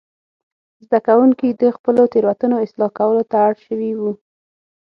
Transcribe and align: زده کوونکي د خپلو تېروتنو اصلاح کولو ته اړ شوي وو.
زده 0.85 0.99
کوونکي 1.07 1.47
د 1.61 1.63
خپلو 1.75 2.01
تېروتنو 2.13 2.55
اصلاح 2.65 2.89
کولو 2.99 3.23
ته 3.31 3.35
اړ 3.45 3.53
شوي 3.65 3.91
وو. 3.99 4.11